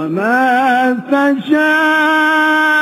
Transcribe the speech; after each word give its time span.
وما 0.00 0.96
تشاءون 1.10 2.79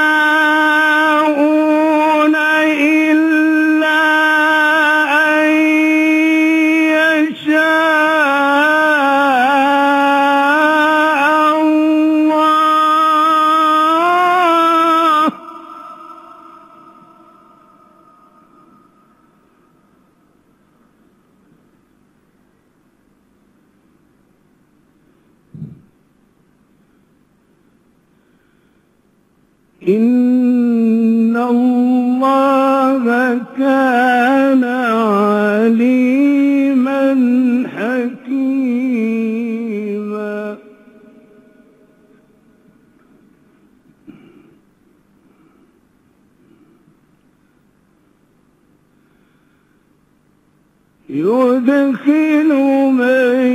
يدخل 51.10 52.48
من 52.92 53.48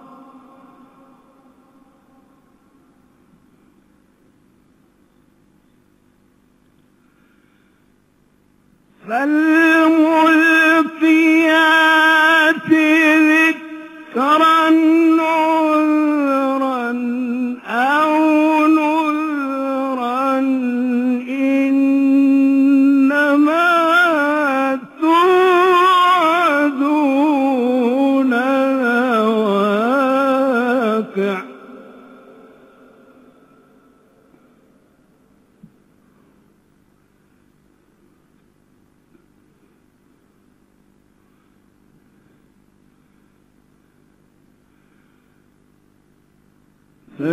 فالملقيات 9.08 10.05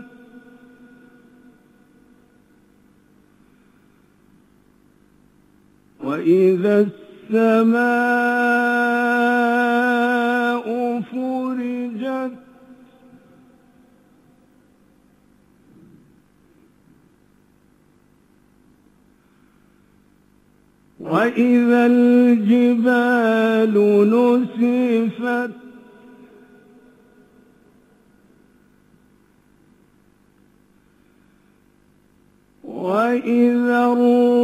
وإذا 6.04 6.88
السماء 7.34 7.88
وإذا 21.12 21.86
الجبال 21.86 23.74
نسفت 24.14 25.52
وإذا 32.64 33.86
الرسل 33.94 34.37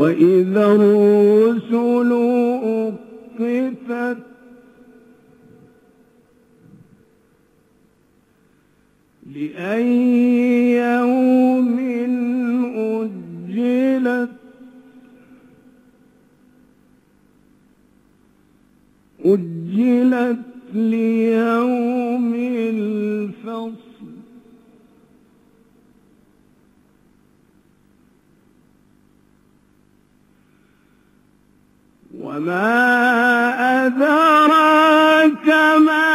وإذا 0.00 0.66
الرسل 0.66 2.12
أقتت 2.64 4.18
لأي 9.26 10.76
يوم 10.76 11.78
أجلت 12.76 14.30
أجلت 19.24 20.38
ليوم 20.74 22.34
الفصل 22.74 24.09
وما 32.30 33.86
أدراك 33.86 35.48
ما 35.86 36.09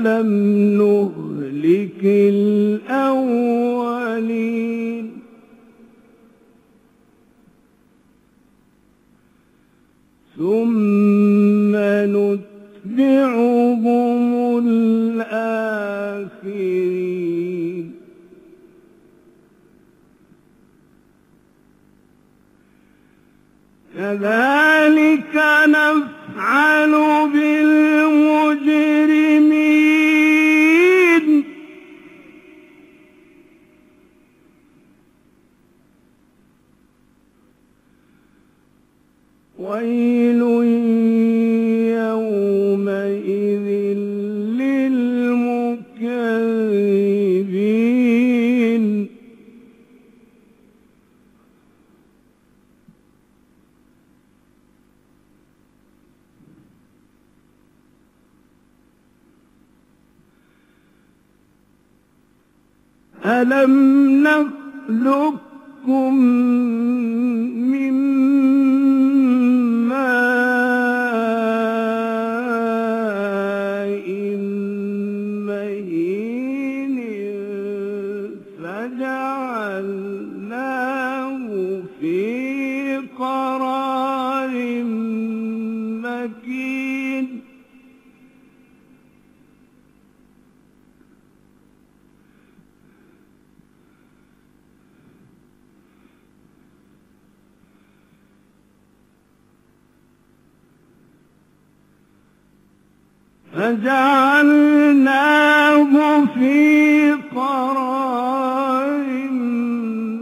ألم 0.00 0.80
ألم 63.64 64.22
نخلقكم 64.22 65.49
فجعلناه 104.90 105.92
في 106.34 107.12
قرار 107.36 109.06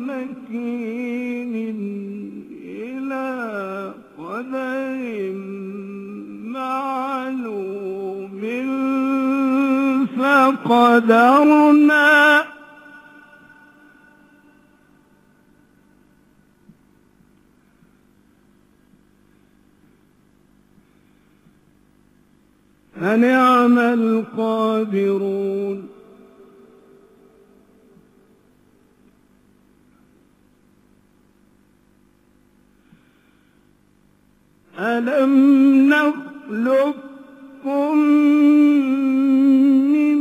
مكين 0.08 1.54
إلى 2.64 3.28
قدر 4.18 5.32
معلوم 6.44 8.40
فقدرنا 10.18 12.08
فنعم 23.00 23.78
القادرون 23.78 24.78
ألم 34.78 35.34
نخلقكم 35.88 36.98
من 39.92 40.18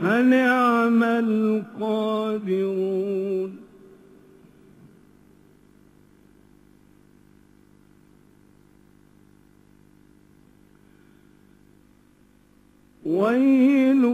فنعم 0.00 1.02
القادرون؟ 1.02 2.86
ويل 13.06 14.04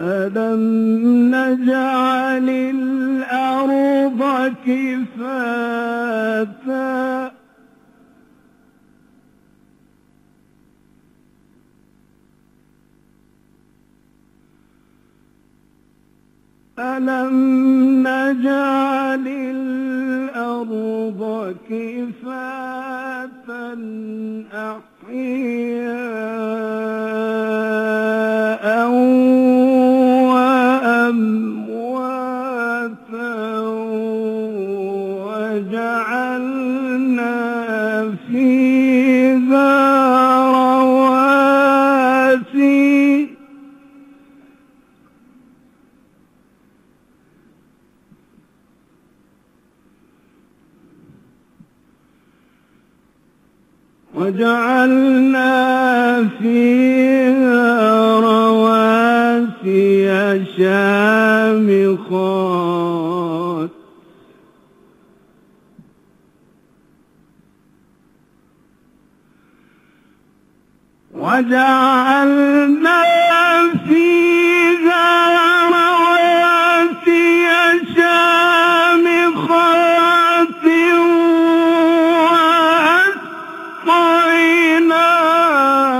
ألم 0.00 0.60
نجعل 1.34 2.48
الأرض 2.50 4.20
كفاتا 4.66 6.10
ألم 16.78 17.36
نجعل 18.08 19.26
الأرض 19.28 21.20
كفاتا 21.70 23.30
أحياء 24.52 25.29
وجعلنا 54.20 55.48
فيها 56.38 58.20
رواسي 58.20 60.00
شامخات. 60.56 62.10
وجعلنا 71.14 73.09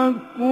وأسقيناكم 0.10 0.49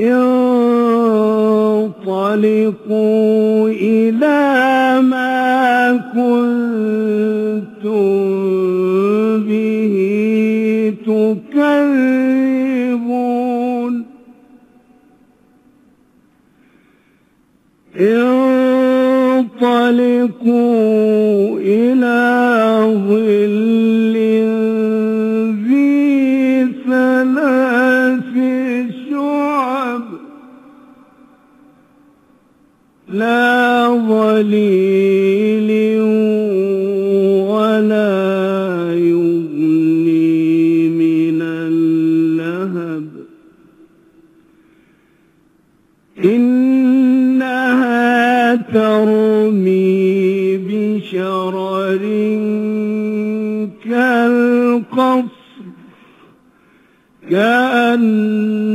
انطلقوا 0.00 0.48
إلى 3.68 5.00
ما 5.02 5.96
كنتم 6.14 6.64
به 9.48 9.94
تكذبون. 11.06 11.94
انطلقوا 19.94 21.58
إلى 21.58 22.20
ظل 23.08 24.14
لا 34.34 34.42
ظليل 34.42 35.70
ولا 37.50 38.94
يغني 38.94 40.88
من 40.88 41.42
اللهب. 41.42 43.06
إنها 46.24 47.74
ترمي 48.54 50.56
بشرر 50.56 52.04
كالقصر 53.84 55.64
كأنه 57.30 58.73